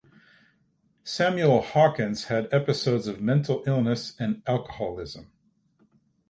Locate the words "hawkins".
1.61-2.23